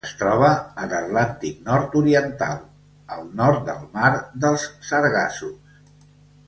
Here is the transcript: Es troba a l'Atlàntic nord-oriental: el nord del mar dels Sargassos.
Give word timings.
Es 0.09 0.13
troba 0.19 0.47
a 0.83 0.87
l'Atlàntic 0.93 1.59
nord-oriental: 1.67 2.63
el 3.17 3.29
nord 3.43 3.63
del 3.69 3.85
mar 4.01 4.11
dels 4.47 4.69
Sargassos. 4.91 5.77